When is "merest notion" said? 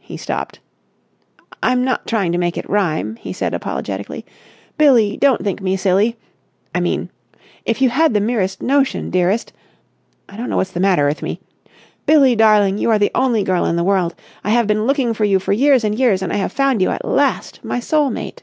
8.20-9.08